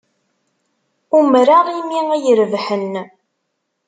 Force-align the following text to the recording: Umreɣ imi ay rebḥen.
Umreɣ 1.17 1.65
imi 1.79 2.01
ay 2.15 2.25
rebḥen. 2.39 2.93